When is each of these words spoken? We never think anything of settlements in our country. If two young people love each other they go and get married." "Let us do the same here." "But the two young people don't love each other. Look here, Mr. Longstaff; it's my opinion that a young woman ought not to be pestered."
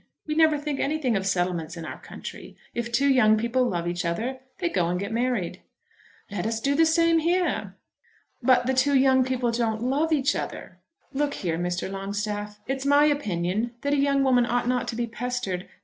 We 0.25 0.33
never 0.33 0.57
think 0.57 0.79
anything 0.79 1.15
of 1.15 1.27
settlements 1.27 1.77
in 1.77 1.85
our 1.85 1.99
country. 1.99 2.57
If 2.73 2.91
two 2.91 3.07
young 3.07 3.37
people 3.37 3.65
love 3.65 3.87
each 3.87 4.03
other 4.03 4.39
they 4.57 4.67
go 4.67 4.87
and 4.87 4.99
get 4.99 5.11
married." 5.11 5.61
"Let 6.31 6.47
us 6.47 6.59
do 6.59 6.73
the 6.73 6.87
same 6.87 7.19
here." 7.19 7.75
"But 8.41 8.65
the 8.65 8.73
two 8.73 8.97
young 8.97 9.23
people 9.23 9.51
don't 9.51 9.83
love 9.83 10.11
each 10.11 10.35
other. 10.35 10.79
Look 11.13 11.35
here, 11.35 11.59
Mr. 11.59 11.87
Longstaff; 11.87 12.59
it's 12.65 12.83
my 12.83 13.05
opinion 13.05 13.75
that 13.81 13.93
a 13.93 13.97
young 13.97 14.23
woman 14.23 14.47
ought 14.47 14.67
not 14.67 14.87
to 14.87 14.95
be 14.95 15.05
pestered." 15.05 15.69